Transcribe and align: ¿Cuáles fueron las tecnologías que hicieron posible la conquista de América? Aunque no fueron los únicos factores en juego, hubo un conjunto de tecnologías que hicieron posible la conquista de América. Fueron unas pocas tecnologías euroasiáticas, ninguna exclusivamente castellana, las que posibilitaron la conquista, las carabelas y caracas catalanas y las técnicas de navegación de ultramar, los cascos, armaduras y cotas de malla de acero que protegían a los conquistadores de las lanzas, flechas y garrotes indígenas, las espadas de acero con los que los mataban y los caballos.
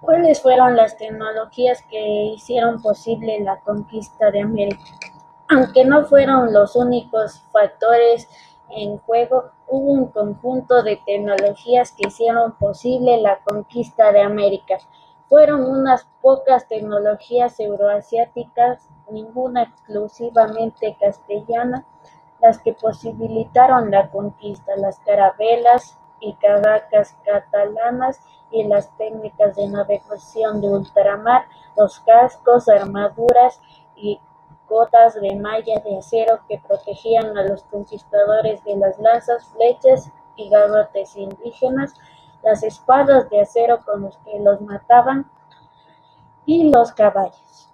¿Cuáles 0.00 0.42
fueron 0.42 0.76
las 0.76 0.98
tecnologías 0.98 1.82
que 1.90 2.26
hicieron 2.34 2.82
posible 2.82 3.40
la 3.40 3.60
conquista 3.60 4.30
de 4.30 4.42
América? 4.42 4.84
Aunque 5.48 5.84
no 5.84 6.04
fueron 6.04 6.52
los 6.52 6.76
únicos 6.76 7.42
factores 7.50 8.28
en 8.68 8.98
juego, 8.98 9.50
hubo 9.66 9.92
un 9.92 10.08
conjunto 10.08 10.82
de 10.82 11.00
tecnologías 11.06 11.92
que 11.92 12.08
hicieron 12.08 12.52
posible 12.58 13.20
la 13.20 13.38
conquista 13.44 14.12
de 14.12 14.20
América. 14.20 14.78
Fueron 15.28 15.64
unas 15.64 16.06
pocas 16.20 16.68
tecnologías 16.68 17.58
euroasiáticas, 17.58 18.88
ninguna 19.10 19.62
exclusivamente 19.62 20.96
castellana, 21.00 21.86
las 22.42 22.58
que 22.58 22.74
posibilitaron 22.74 23.90
la 23.90 24.10
conquista, 24.10 24.76
las 24.76 24.98
carabelas 25.00 25.98
y 26.20 26.34
caracas 26.34 27.16
catalanas 27.24 28.20
y 28.50 28.64
las 28.64 28.96
técnicas 28.96 29.56
de 29.56 29.68
navegación 29.68 30.60
de 30.60 30.68
ultramar, 30.68 31.46
los 31.76 32.00
cascos, 32.00 32.68
armaduras 32.68 33.60
y 33.96 34.20
cotas 34.66 35.14
de 35.14 35.36
malla 35.36 35.80
de 35.80 35.98
acero 35.98 36.40
que 36.48 36.58
protegían 36.58 37.36
a 37.36 37.42
los 37.44 37.62
conquistadores 37.64 38.62
de 38.64 38.76
las 38.76 38.98
lanzas, 38.98 39.46
flechas 39.48 40.10
y 40.36 40.48
garrotes 40.48 41.16
indígenas, 41.16 41.94
las 42.42 42.62
espadas 42.62 43.28
de 43.30 43.40
acero 43.40 43.80
con 43.84 44.02
los 44.02 44.16
que 44.18 44.38
los 44.40 44.60
mataban 44.60 45.30
y 46.44 46.70
los 46.70 46.92
caballos. 46.92 47.65